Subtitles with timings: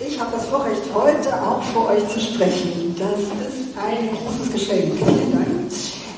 [0.00, 2.96] Ich habe das Vorrecht, heute auch vor euch zu sprechen.
[2.98, 4.94] Das ist ein großes Geschenk.
[4.96, 5.48] Vielen Dank.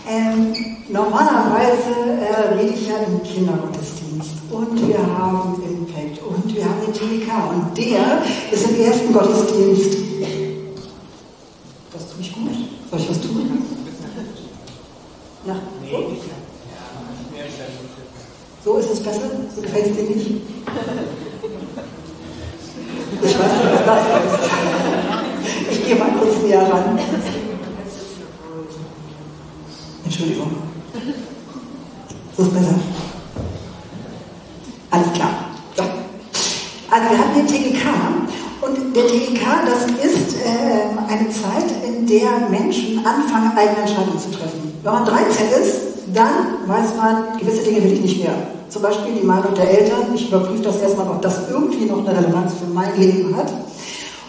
[0.09, 0.55] Ähm,
[0.89, 6.93] normalerweise äh, rede ich ja im Kindergottesdienst und wir haben Impact und wir haben den
[6.95, 9.99] TK und der ist im ersten Gottesdienst.
[11.93, 12.51] Das tue ich gut.
[12.91, 13.65] Soll ich was tun?
[15.47, 15.57] Ja.
[18.65, 19.31] So ist es besser?
[19.55, 20.31] So gefällt es dir nicht?
[23.23, 24.51] Ich weiß nicht, was das ist.
[25.71, 26.99] Ich gehe mal kurz näher ran.
[30.05, 30.51] Entschuldigung.
[32.37, 32.75] So ist besser.
[34.91, 35.31] Alles klar.
[35.77, 35.83] So.
[35.83, 37.87] Also wir haben den TGK
[38.63, 44.31] und der TGK, das ist äh, eine Zeit, in der Menschen anfangen, eigene Entscheidungen zu
[44.31, 44.73] treffen.
[44.83, 48.35] Wenn man 13 ist, dann weiß man, gewisse Dinge will ich nicht mehr.
[48.69, 50.15] Zum Beispiel die Meinung der Eltern.
[50.15, 53.53] Ich überprüfe das erstmal, ob das irgendwie noch eine Relevanz für mein Leben hat.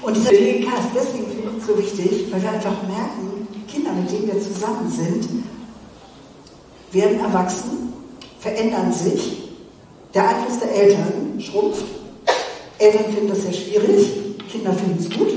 [0.02, 4.12] Und dieser ist deswegen für uns so wichtig, weil wir einfach merken, die Kinder, mit
[4.12, 5.44] denen wir zusammen sind,
[6.92, 7.94] werden erwachsen,
[8.40, 9.44] verändern sich.
[10.14, 11.86] Der Einfluss der Eltern schrumpft.
[12.80, 15.30] Eltern finden das sehr schwierig, Kinder finden es gut.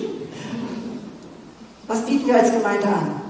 [1.86, 3.20] Was bieten wir als Gemeinde an?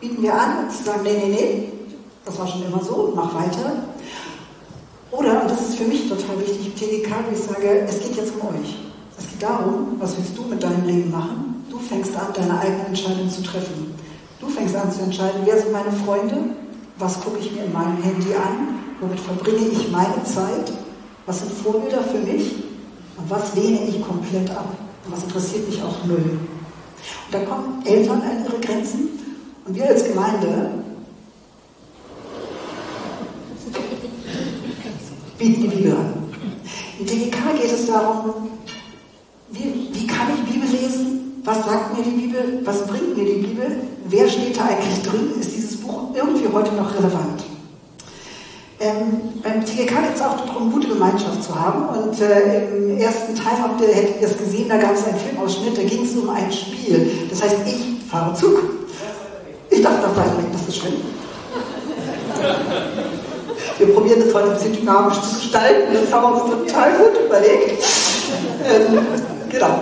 [0.00, 1.72] Bieten wir an, zu sagen, nee, nee, nee,
[2.24, 3.72] das war schon immer so, mach weiter.
[5.10, 8.32] Oder, und das ist für mich total wichtig TGK, wo ich sage, es geht jetzt
[8.40, 8.76] um euch.
[9.18, 11.64] Es geht darum, was willst du mit deinem Leben machen?
[11.68, 13.94] Du fängst an, deine eigene Entscheidung zu treffen.
[14.40, 16.36] Du fängst an zu entscheiden, wer sind meine Freunde,
[16.98, 20.72] was gucke ich mir in meinem Handy an, womit verbringe ich meine Zeit,
[21.26, 22.56] was sind Vorbilder für mich
[23.16, 24.74] und was lehne ich komplett ab
[25.04, 26.38] und was interessiert mich auch null.
[27.26, 29.08] Und da kommen Eltern an ihre Grenzen
[29.66, 30.70] und wir als Gemeinde
[35.48, 36.14] die Bibel an.
[36.98, 38.50] Im DGK geht es darum,
[39.50, 41.40] wie, wie kann ich Bibel lesen?
[41.44, 42.60] Was sagt mir die Bibel?
[42.64, 43.78] Was bringt mir die Bibel?
[44.06, 45.32] Wer steht da eigentlich drin?
[45.40, 47.44] Ist dieses Buch irgendwie heute noch relevant?
[48.80, 51.98] Ähm, beim TGK geht es auch darum, gute Gemeinschaft zu haben.
[51.98, 55.18] Und äh, im ersten Teil habt ihr, hättet ihr es gesehen, da gab es einen
[55.18, 57.10] Filmausschnitt, da ging es um ein Spiel.
[57.28, 58.58] Das heißt, ich fahre Zug.
[59.70, 60.94] Ich darf das beibringen, das ist schlimm.
[63.80, 65.94] Wir probieren das heute ein bisschen dynamisch zu gestalten.
[65.94, 67.82] Das haben wir uns total gut überlegt.
[68.62, 68.98] Ähm,
[69.48, 69.80] genau.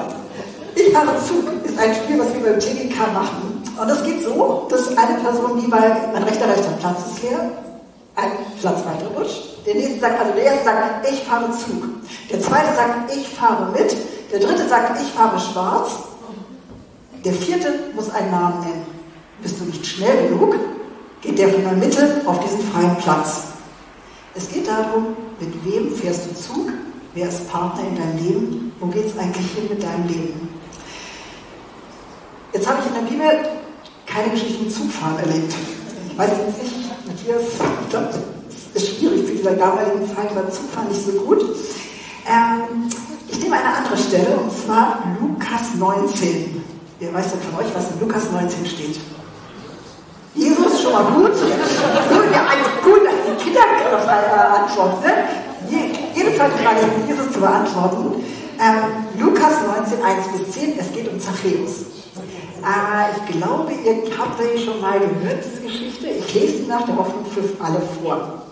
[0.76, 3.64] Ich fahre Zug ist ein Spiel, was wir beim TGK machen.
[3.76, 7.40] Und es geht so, dass eine Person, die bei mein rechter rechter Platz ist leer,
[8.14, 9.66] ein Platz weiter rutscht.
[9.66, 11.82] Der nächste sagt, also der erste sagt, ich fahre Zug.
[12.30, 13.96] Der zweite sagt, ich fahre mit.
[14.30, 15.90] Der dritte sagt, ich fahre schwarz.
[17.24, 18.86] Der vierte muss einen Namen nennen.
[19.42, 20.54] Bist du nicht schnell genug,
[21.20, 23.47] geht der von der Mitte auf diesen freien Platz.
[24.34, 26.70] Es geht darum, mit wem fährst du Zug,
[27.14, 30.48] wer ist Partner in deinem Leben, wo geht es eigentlich hin mit deinem Leben.
[32.52, 33.50] Jetzt habe ich in der Bibel
[34.06, 35.52] keine Geschichte mit Zugfahren erlebt.
[36.10, 37.42] Ich weiß jetzt nicht, Matthias,
[37.82, 38.08] ich glaube,
[38.74, 41.42] das ist schwierig zu dieser damaligen Zeit, war Zugfahren nicht so gut.
[42.26, 42.88] Ähm,
[43.28, 46.62] ich nehme eine andere Stelle, und zwar Lukas 19.
[46.98, 48.98] Wer weiß denn von euch, was in Lukas 19 steht?
[50.78, 51.36] Jesus, schon mal gut.
[51.36, 55.04] So, ja, also gut, dass die Kinder äh, antworten.
[55.04, 55.12] Ne?
[56.14, 58.24] Jede zweite Frage ist mit Jesus zu beantworten.
[58.60, 61.86] Ähm, Lukas 19, 1 bis 10, es geht um Zachäus.
[62.62, 66.08] Äh, ich glaube, ihr habt sie schon mal gehört, diese Geschichte.
[66.08, 68.42] Ich lese sie nach der Hoffnung für alle vor.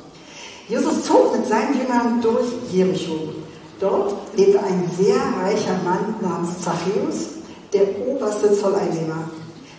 [0.69, 3.32] Jesus zog mit seinen Jüngern durch Jericho.
[3.81, 9.28] Dort lebte ein sehr reicher Mann namens Zachäus, der oberste Zolleinnehmer.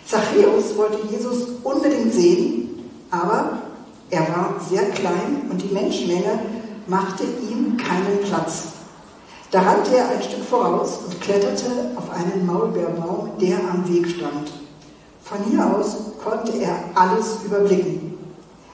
[0.10, 2.80] Zachäus wollte Jesus unbedingt sehen,
[3.12, 3.58] aber
[4.10, 6.40] er war sehr klein und die Menschenmenge
[6.88, 8.64] machte ihm keinen Platz.
[9.52, 14.52] Da rannte er ein Stück voraus und kletterte auf einen Maulbeerbaum, der am Weg stand.
[15.24, 18.18] Von hier aus konnte er alles überblicken.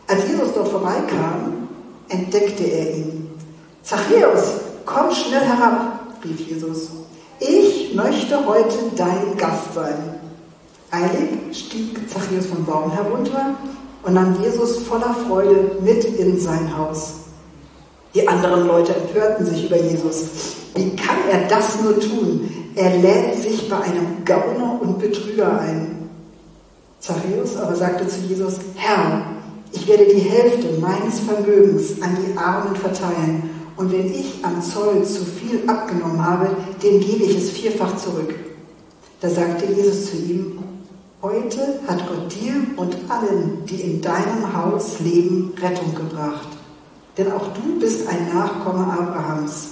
[0.07, 1.67] Als Jesus dort vorbeikam,
[2.09, 3.31] entdeckte er ihn.
[3.81, 4.43] Zachäus,
[4.85, 6.89] komm schnell herab, rief Jesus.
[7.39, 10.22] Ich möchte heute dein Gast sein.
[10.93, 13.55] Eilig stieg Zachäus vom Baum herunter
[14.03, 17.13] und nahm Jesus voller Freude mit in sein Haus.
[18.13, 20.55] Die anderen Leute empörten sich über Jesus.
[20.75, 22.47] Wie kann er das nur tun?
[22.75, 26.09] Er lädt sich bei einem Gauner und Betrüger ein.
[26.99, 29.23] Zachäus aber sagte zu Jesus, Herr,
[29.71, 33.49] ich werde die Hälfte meines Vermögens an die Armen verteilen.
[33.77, 36.49] Und wenn ich am Zoll zu viel abgenommen habe,
[36.83, 38.35] dem gebe ich es vierfach zurück.
[39.21, 40.59] Da sagte Jesus zu ihm,
[41.23, 46.49] heute hat Gott dir und allen, die in deinem Haus leben, Rettung gebracht.
[47.17, 49.67] denn auch du bist ein Nachkomme Abrahams.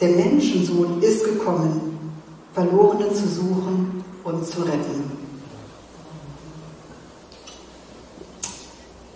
[0.00, 1.98] Der Menschensohn ist gekommen,
[2.54, 5.10] Verlorene zu suchen und zu retten.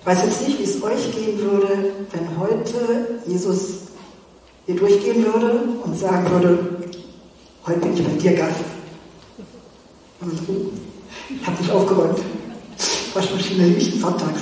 [0.00, 3.84] Ich weiß jetzt nicht, wie es euch gehen würde, wenn heute Jesus
[4.66, 6.58] hier durchgehen würde und sagen würde,
[7.66, 8.60] heute bin ich bei dir Gast.
[10.20, 10.83] Ich
[11.46, 12.20] habe dich aufgeräumt.
[13.14, 14.40] Waschmaschine liegt sonntags.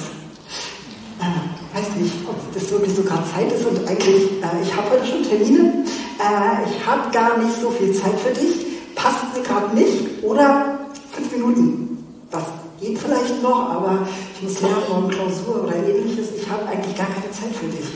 [1.20, 4.90] Äh, weiß nicht, ob das wirklich so gerade Zeit ist und eigentlich, äh, ich habe
[4.90, 5.84] heute schon Termine,
[6.18, 10.80] äh, ich habe gar nicht so viel Zeit für dich, passt mir gerade nicht oder
[11.12, 12.04] fünf Minuten.
[12.30, 12.44] Das
[12.80, 17.06] geht vielleicht noch, aber ich muss lernen, morgen Klausur oder ähnliches, ich habe eigentlich gar
[17.06, 17.86] keine Zeit für dich.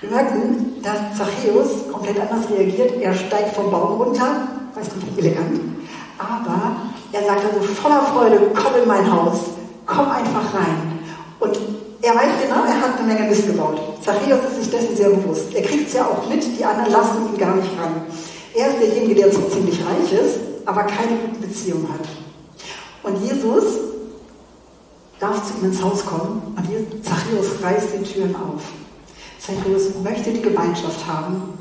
[0.00, 3.00] Wir merken, dass Zachäus komplett anders reagiert.
[3.00, 5.60] Er steigt vom Baum runter, weiß nicht, elegant,
[6.18, 6.76] aber
[7.12, 9.38] er sagt also voller Freude, komm in mein Haus,
[9.86, 11.00] komm einfach rein.
[11.40, 11.58] Und
[12.02, 13.80] er weiß genau, er hat eine Menge Mist gebaut.
[14.04, 15.54] Zachäus ist sich dessen sehr bewusst.
[15.54, 18.02] Er kriegt es ja auch mit, die anderen lassen ihn gar nicht ran.
[18.54, 22.06] Er ist derjenige, der zwar ziemlich reich ist, aber keine guten Beziehungen hat.
[23.02, 23.64] Und Jesus
[25.20, 28.62] darf zu ihm ins Haus kommen und Zachäus reißt die Türen auf.
[29.38, 31.58] Zachäus möchte die Gemeinschaft haben,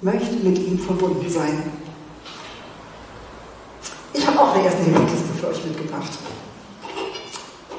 [0.00, 1.62] möchte mit ihm verbunden sein.
[4.32, 6.10] Habe auch eine erste Hilfekiste für euch mitgebracht.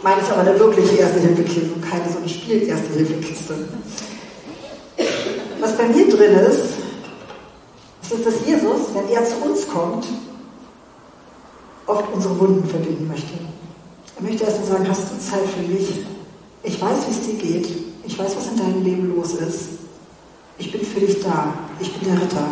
[0.03, 3.55] Meine ist aber eine wirkliche erste Hilfekiste und keine so eine Spiel-erste Hilfekiste.
[5.59, 6.73] Was bei mir drin ist,
[8.11, 10.05] ist, dass Jesus, wenn er zu uns kommt,
[11.87, 13.33] oft unsere Wunden verbinden möchte.
[14.17, 16.05] Er möchte erst mal sagen, hast du Zeit für mich?
[16.61, 17.67] Ich weiß, wie es dir geht.
[18.05, 19.69] Ich weiß, was in deinem Leben los ist.
[20.59, 21.51] Ich bin für dich da.
[21.79, 22.45] Ich bin der Ritter.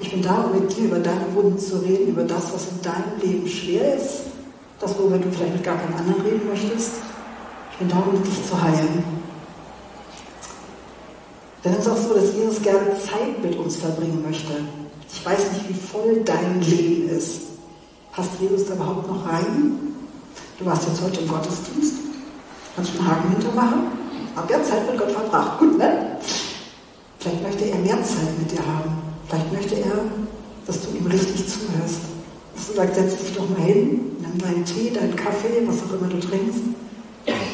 [0.00, 2.80] Ich bin da, um mit dir über deine Wunden zu reden, über das, was in
[2.82, 4.22] deinem Leben schwer ist,
[4.78, 6.92] das, worüber du vielleicht mit gar keinem anderen reden möchtest.
[7.72, 9.04] Ich bin da, um dich zu heilen.
[11.62, 14.52] Denn es ist auch so, dass Jesus gerne Zeit mit uns verbringen möchte.
[15.12, 17.42] Ich weiß nicht, wie voll dein Leben ist.
[18.12, 19.78] Passt Jesus da überhaupt noch rein?
[20.58, 21.94] Du warst jetzt heute im Gottesdienst.
[22.74, 23.80] Kannst du einen Haken hintermachen?
[24.34, 25.58] Hab ja Zeit mit Gott verbracht.
[25.58, 26.16] Gut, ne?
[27.18, 28.99] Vielleicht möchte er mehr Zeit mit dir haben.
[29.30, 30.02] Vielleicht möchte er,
[30.66, 32.00] dass du ihm richtig zuhörst.
[32.56, 35.94] Dass du sagst, setz dich doch mal hin, nimm deinen Tee, deinen Kaffee, was auch
[35.94, 36.62] immer du trinkst,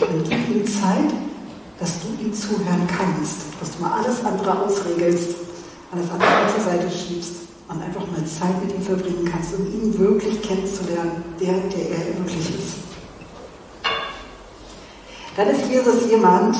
[0.00, 1.12] und gib ihm Zeit,
[1.78, 3.40] dass du ihm zuhören kannst.
[3.60, 5.36] Dass du mal alles andere ausregelst,
[5.92, 7.34] alles andere zur Seite schiebst
[7.68, 12.18] und einfach mal Zeit mit ihm verbringen kannst, um ihn wirklich kennenzulernen, der, der er
[12.18, 12.76] wirklich ist.
[15.36, 16.56] Dann ist Jesus jemand,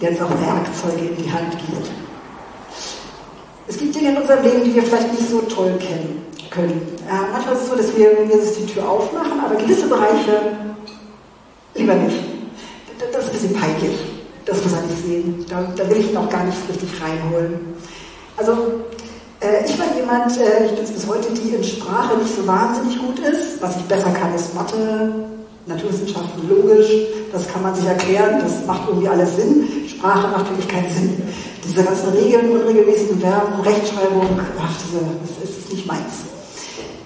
[0.00, 2.07] der uns auch Werkzeuge in die Hand gibt.
[3.68, 6.80] Es gibt Dinge in unserem Leben, die wir vielleicht nicht so toll kennen können.
[7.06, 10.40] Äh, manchmal ist es so, dass wir Jesus die Tür aufmachen, aber gewisse Bereiche
[11.74, 12.16] lieber nicht.
[13.12, 13.98] Das ist ein bisschen peinlich.
[14.44, 15.46] Das muss er nicht sehen.
[15.48, 17.60] Da, da will ich ihn auch gar nicht richtig reinholen.
[18.36, 18.52] Also
[19.40, 22.98] äh, ich war jemand, äh, ich bin bis heute, die in Sprache nicht so wahnsinnig
[22.98, 23.60] gut ist.
[23.60, 25.12] Was ich besser kann, ist Mathe,
[25.66, 26.90] Naturwissenschaften, logisch.
[27.30, 29.68] Das kann man sich erklären, das macht irgendwie alles Sinn.
[29.86, 31.22] Sprache macht wirklich keinen Sinn.
[31.68, 35.04] Diese ganzen Regeln, unregelmäßigen Verben, Rechtschreibung, ach, diese,
[35.44, 36.24] das ist nicht meins.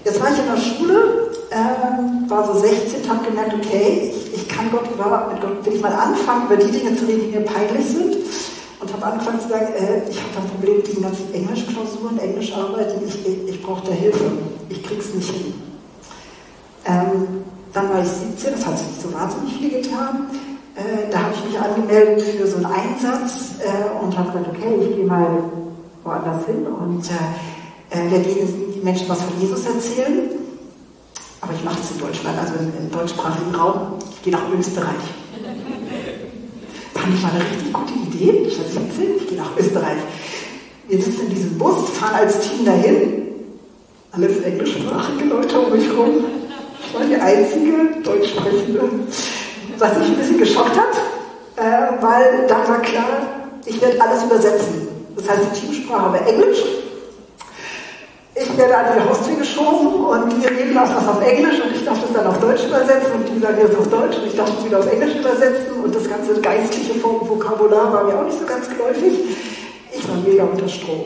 [0.05, 4.47] Jetzt war ich in der Schule, äh, war so 16, habe gemerkt, okay, ich, ich
[4.47, 7.37] kann Gott über, mit Gott will ich mal anfangen, über die Dinge zu reden, die
[7.37, 8.15] mir peinlich sind
[8.79, 13.01] und habe angefangen zu sagen, äh, ich habe ein Problem mit diesen ganzen Englischklausuren, Englischarbeiten,
[13.05, 14.31] ich, ich, brauche da Hilfe,
[14.69, 15.53] ich krieg's nicht hin.
[16.85, 17.43] Ähm,
[17.73, 20.29] dann war ich 17, das hat sich nicht so wahnsinnig viel getan.
[20.75, 24.75] Äh, da habe ich mich angemeldet für so einen Einsatz äh, und habe gesagt, okay,
[24.81, 25.43] ich gehe mal
[26.03, 30.31] woanders hin und äh, äh werde die Menschen was von Jesus erzählen.
[31.41, 33.99] Aber ich mache es in Deutschland, also im, im deutschsprachigen Raum.
[34.15, 34.87] Ich gehe nach Österreich
[36.93, 38.47] fand ich mal eine richtig gute Idee.
[38.47, 39.97] Ich war 17, ich gehe nach Österreich.
[40.87, 43.23] Wir sitzen in diesem Bus, fahren als Team dahin.
[44.11, 46.25] Alles englischsprachige Leute um mich herum.
[46.85, 48.89] Ich war die einzige Deutschsprechende.
[49.77, 50.95] Was mich ein bisschen geschockt hat,
[51.57, 53.05] äh, weil da war klar,
[53.65, 54.87] ich werde alles übersetzen.
[55.15, 56.63] Das heißt, die Teamsprache war Englisch
[58.35, 61.85] ich werde an die Haustür geschoben und wir reden das was auf Englisch und ich
[61.85, 64.49] darf das dann auf Deutsch übersetzen und die sagen das auf Deutsch und ich darf
[64.55, 68.45] das wieder auf Englisch übersetzen und das ganze geistliche Vokabular war mir auch nicht so
[68.45, 69.19] ganz geläufig.
[69.95, 71.05] Ich war mega unter Strom.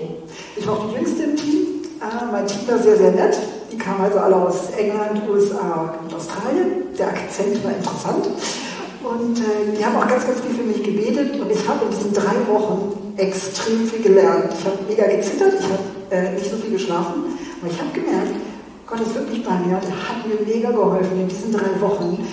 [0.56, 1.66] Ich war auch die Jüngste im Team.
[2.00, 3.38] Äh, mein Team war sehr, sehr nett.
[3.78, 6.90] Die kamen also alle aus England, USA und Australien.
[6.98, 8.26] Der Akzent war interessant.
[8.26, 11.92] Und äh, die haben auch ganz, ganz viel für mich gebetet und ich habe in
[11.92, 14.52] diesen drei Wochen extrem viel gelernt.
[14.58, 18.34] Ich habe mega gezittert, ich habe äh, nicht so viel geschlafen, aber ich habe gemerkt,
[18.88, 22.28] Gott ist wirklich bei mir, der hat mir mega geholfen in diesen drei Wochen,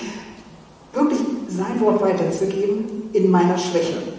[0.95, 4.14] wirklich sein Wort weiterzugeben in meiner Schwäche.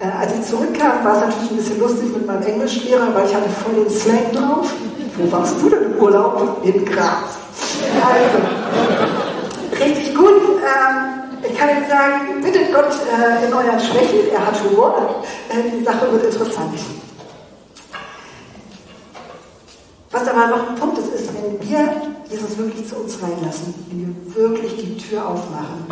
[0.00, 3.34] Äh, als ich zurückkam, war es natürlich ein bisschen lustig mit meinem Englischlehrer, weil ich
[3.34, 4.72] hatte voll den Slang drauf.
[5.18, 6.64] Wo warst du denn im Urlaub?
[6.64, 7.36] In Graz.
[8.02, 10.40] Also, richtig gut.
[10.64, 14.20] Ähm, ich kann Ihnen sagen, bittet Gott äh, in euren Schwächen.
[14.32, 15.22] Er hat Humor.
[15.50, 16.78] Äh, die Sache wird interessant.
[20.12, 21.92] Was aber noch ein Punkt ist, ist, wenn wir
[22.30, 25.84] Jesus wirklich zu uns reinlassen, wenn wir wirklich die Tür aufmachen,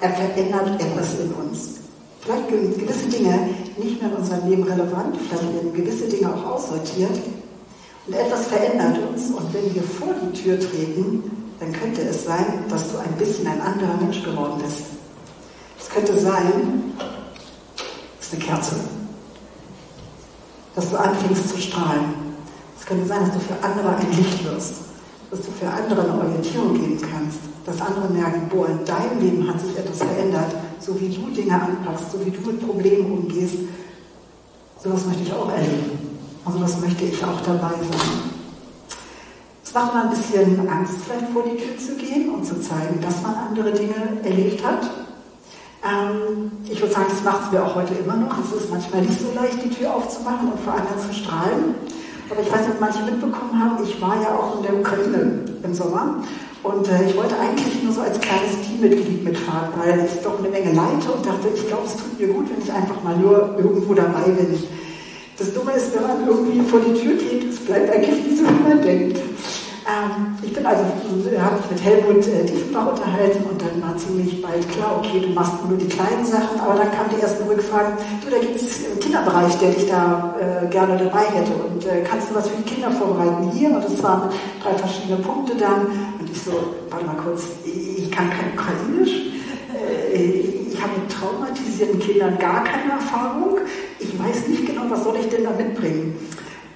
[0.00, 1.87] er verändert etwas in uns.
[2.28, 7.18] Vielleicht gewisse Dinge nicht mehr in unserem Leben relevant, vielleicht werden gewisse Dinge auch aussortiert
[8.06, 9.30] und etwas verändert uns.
[9.30, 11.22] Und wenn wir vor die Tür treten,
[11.58, 14.82] dann könnte es sein, dass du ein bisschen ein anderer Mensch geworden bist.
[15.80, 16.92] Es könnte sein,
[18.18, 18.74] das ist eine Kerze,
[20.74, 22.28] dass du anfängst zu strahlen
[22.88, 24.74] könnte sein, dass du für andere ein Licht wirst,
[25.30, 29.46] dass du für andere eine Orientierung geben kannst, dass andere merken, boah, in deinem Leben
[29.46, 33.56] hat sich etwas verändert, so wie du Dinge anpasst, so wie du mit Problemen umgehst.
[34.82, 35.98] Sowas möchte ich auch erleben.
[36.44, 38.38] Und sowas möchte ich auch dabei sein.
[39.62, 43.00] Es macht mal ein bisschen Angst, vielleicht vor die Tür zu gehen und zu zeigen,
[43.02, 44.88] dass man andere Dinge erlebt hat.
[45.84, 48.34] Ähm, ich würde sagen, das macht es mir auch heute immer noch.
[48.38, 51.74] Es ist manchmal nicht so leicht, die Tür aufzumachen und vor anderen zu strahlen.
[52.30, 55.44] Aber ich weiß nicht, ob manche mitbekommen haben, ich war ja auch in der Ukraine
[55.62, 56.22] im Sommer.
[56.62, 60.48] Und äh, ich wollte eigentlich nur so als kleines Teammitglied mitfahren, weil ich doch eine
[60.48, 63.54] Menge leite und dachte, ich glaube, es tut mir gut, wenn ich einfach mal nur
[63.56, 64.58] irgendwo dabei bin.
[65.38, 68.44] Das Dumme ist, wenn man irgendwie vor die Tür geht, es bleibt eigentlich nicht so,
[68.44, 69.18] wie man denkt.
[69.88, 73.96] Ähm, ich bin also, äh, habe mich mit Helmut äh, Diefenbach unterhalten und dann war
[73.96, 77.48] ziemlich bald klar, okay, du machst nur die kleinen Sachen, aber dann kamen die ersten
[77.48, 81.86] Rückfragen, du, da gibt es einen Kinderbereich, der dich da äh, gerne dabei hätte und
[81.86, 83.70] äh, kannst du was für die Kinder vorbereiten hier?
[83.70, 84.28] Und es waren
[84.62, 85.86] drei verschiedene Punkte dann
[86.28, 89.10] und ich so, warte mal kurz, ich kann kein Ukrainisch,
[89.74, 90.22] äh,
[90.70, 93.58] ich habe mit traumatisierten Kindern gar keine Erfahrung,
[93.98, 96.16] ich weiß nicht genau, was soll ich denn da mitbringen.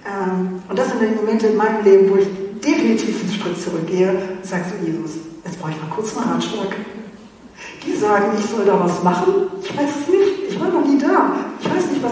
[0.06, 2.26] Ähm, und das sind die Momente in meinem Leben, wo ich
[2.64, 5.12] definitiv einen Schritt zurückgehe und sage zu Jesus,
[5.44, 6.74] jetzt brauche ich mal kurz einen Ratschlag.
[7.86, 9.34] Die sagen, ich soll da was machen.
[9.62, 10.50] Ich weiß es nicht.
[10.50, 11.34] Ich war noch nie da.
[11.60, 12.02] Ich weiß nicht,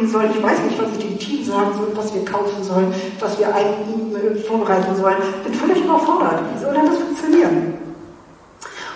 [0.00, 0.24] was ich da mitbringen soll.
[0.36, 3.48] Ich weiß nicht, was ich dem Team sagen soll, was wir kaufen sollen, was wir
[3.48, 5.16] äh, vorbereiten sollen.
[5.44, 6.40] Bin völlig überfordert.
[6.54, 7.74] Wie soll denn das funktionieren?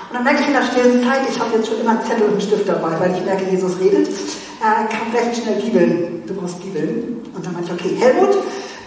[0.09, 2.25] Und dann merke ich in der stillen Zeit, ich habe jetzt schon immer einen Zettel
[2.25, 4.09] und einen Stift dabei, weil ich merke, Jesus redet.
[4.63, 6.23] Er kam recht schnell Bibeln.
[6.27, 7.21] Du brauchst Bibeln.
[7.35, 8.37] Und dann meinte ich, okay, Helmut,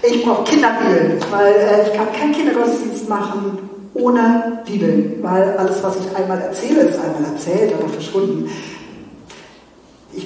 [0.04, 3.58] ich brauche Kinderbibeln, weil äh, ich kann keinen Kindergottesdienst machen
[3.94, 8.50] ohne Bibeln, weil alles, was ich einmal erzähle, ist einmal erzählt oder verschwunden.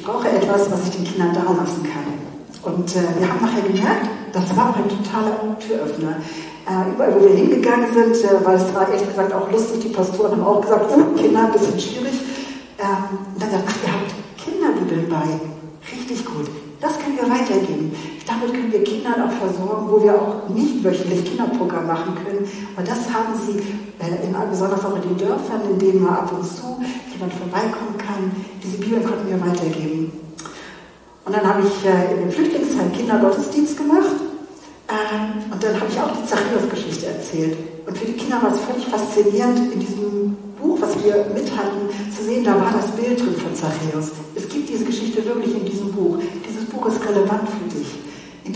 [0.01, 2.74] Ich brauche etwas, was ich den Kindern da lassen kann.
[2.74, 6.15] Und äh, wir haben nachher gemerkt, das war auch ein totaler Türöffner.
[6.65, 9.89] Äh, überall, wo wir hingegangen sind, äh, weil es war ehrlich gesagt auch lustig, die
[9.89, 12.13] Pastoren haben auch gesagt, oh, Kinder, ein bisschen schwierig.
[12.79, 14.12] Ähm, und dann sagt, ach, ihr habt
[14.43, 15.39] Kinderbibeln bei.
[15.93, 16.50] Richtig gut.
[16.81, 17.96] Das können wir weitergeben.
[18.28, 22.48] Damit können wir Kindern auch versorgen, wo wir auch nicht wöchentlich Kinderprogramm machen können.
[22.75, 23.60] Und das haben sie,
[24.00, 26.80] äh, in, besonders auch in den Dörfern, in denen mal ab und zu
[27.12, 28.32] jemand vorbeikommen kann.
[28.63, 30.12] Diese Bibeln konnten wir weitergeben.
[31.25, 34.16] Und dann habe ich äh, in dem Flüchtlingsheim Kindergottesdienst gemacht.
[34.88, 37.58] Äh, und dann habe ich auch die Zachäus-Geschichte erzählt.
[37.86, 41.90] Und für die Kinder war es völlig faszinierend, in diesem Buch, was wir mit hatten,
[42.16, 44.12] zu sehen, da war das Bild drin von Zachäus.
[44.36, 46.18] Es gibt diese Geschichte wirklich in diesem Buch.
[46.48, 47.71] Dieses Buch ist relevant für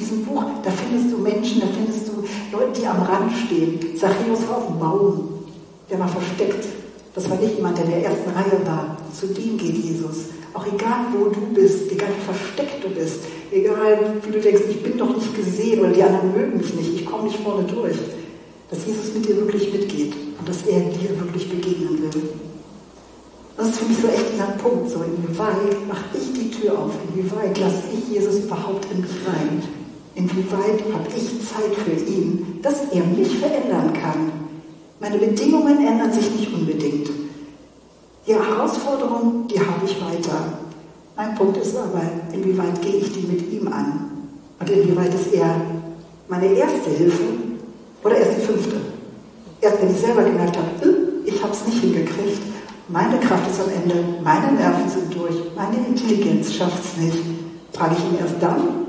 [0.05, 2.23] diesem Buch, da findest du Menschen, da findest du
[2.55, 3.79] Leute, die am Rand stehen.
[3.97, 5.29] Zachäus war auf dem Baum.
[5.89, 6.65] Der war versteckt.
[7.13, 8.97] Das war nicht jemand, der in der ersten Reihe war.
[9.13, 10.29] Zu dem geht Jesus.
[10.53, 13.19] Auch egal, wo du bist, egal wie versteckt du bist,
[13.51, 16.93] egal wie du denkst, ich bin doch nicht gesehen oder die anderen mögen mich nicht,
[16.95, 17.97] ich komme nicht vorne durch
[18.69, 22.29] dass Jesus mit dir wirklich mitgeht und dass er dir wirklich begegnen will.
[23.57, 26.91] Das ist für mich so echt dieser Punkt, so inwieweit mache ich die Tür auf,
[27.13, 29.63] inwieweit lasse ich Jesus überhaupt in mich rein,
[30.15, 34.31] inwieweit habe ich Zeit für ihn, dass er mich verändern kann.
[34.99, 37.09] Meine Bedingungen ändern sich nicht unbedingt.
[38.25, 40.57] Die Herausforderung, die habe ich weiter.
[41.15, 42.01] Mein Punkt ist aber,
[42.33, 44.09] inwieweit gehe ich die mit ihm an?
[44.59, 45.61] Und inwieweit ist er
[46.27, 47.23] meine erste Hilfe
[48.03, 48.77] oder erst die fünfte.
[49.61, 52.41] Erst wenn ich selber gemerkt habe, äh, ich habe es nicht hingekriegt,
[52.87, 57.17] meine Kraft ist am Ende, meine Nerven sind durch, meine Intelligenz schafft es nicht,
[57.73, 58.84] frage ich ihn erst dann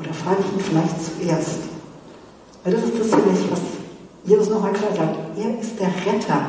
[0.00, 1.58] oder frage ich ihn vielleicht zuerst?
[2.64, 3.60] Weil das ist das mich, was
[4.24, 5.16] Jesus nochmal klar sagt.
[5.38, 6.40] Er ist der Retter.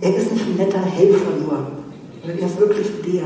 [0.00, 1.66] Er ist nicht ein netter Helfer nur.
[2.24, 3.24] Er ist wirklich der,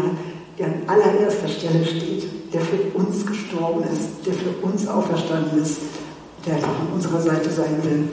[0.58, 5.78] der an allererster Stelle steht, der für uns gestorben ist, der für uns auferstanden ist
[6.46, 8.08] der einfach an unserer Seite sein will.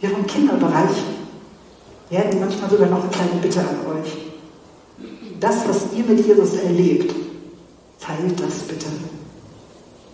[0.00, 0.90] Wir im Kinderbereich,
[2.10, 4.12] Wir hätten manchmal sogar noch eine kleine Bitte an euch.
[5.40, 7.14] Das, was ihr mit Jesus erlebt,
[7.98, 8.86] teilt das bitte.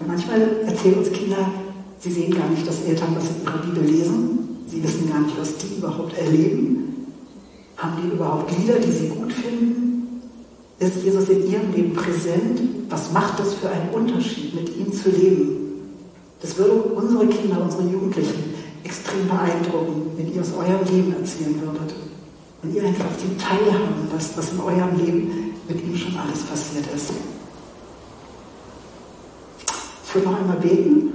[0.07, 1.50] Manchmal erzählen uns Kinder,
[1.99, 4.38] sie sehen gar nicht, dass Eltern was in ihrer Bibel lesen.
[4.69, 7.07] Sie wissen gar nicht, was die überhaupt erleben.
[7.76, 10.23] Haben die überhaupt Lieder, die sie gut finden?
[10.78, 12.61] Ist Jesus in ihrem Leben präsent?
[12.88, 15.57] Was macht das für einen Unterschied, mit ihm zu leben?
[16.40, 21.95] Das würde unsere Kinder, unsere Jugendlichen extrem beeindrucken, wenn ihr aus eurem Leben erzählen würdet.
[22.62, 26.87] Und ihr einfach zum Teilhaben lasst, was in eurem Leben mit ihm schon alles passiert
[26.95, 27.12] ist.
[30.08, 31.12] Ich würde noch einmal beten.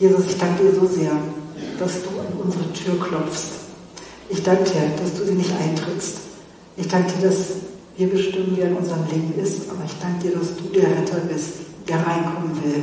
[0.00, 1.12] Jesus, ich danke dir so sehr,
[1.78, 3.62] dass du an unsere Tür klopfst.
[4.28, 6.16] Ich danke dir, dass du sie nicht eintrittst.
[6.76, 7.36] Ich danke dir, dass
[7.96, 11.20] wir bestimmen, wer in unserem Leben ist, aber ich danke dir, dass du der Retter
[11.32, 11.50] bist,
[11.86, 12.82] der reinkommen will,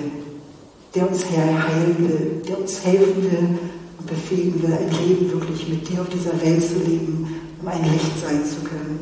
[0.95, 3.59] der uns heilen will, der uns helfen will
[3.97, 7.83] und befähigen will, ein Leben wirklich mit dir auf dieser Welt zu leben, um ein
[7.91, 8.98] Licht sein zu können.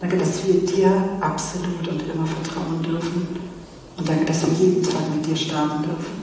[0.00, 0.90] Danke, dass wir dir
[1.20, 3.28] absolut und immer vertrauen dürfen.
[3.98, 6.20] Und danke, dass wir jeden Tag mit dir starten dürfen.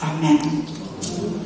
[0.00, 1.42] Amen.